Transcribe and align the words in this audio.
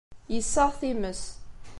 Yessaɣ 0.33 0.71
times. 0.79 1.23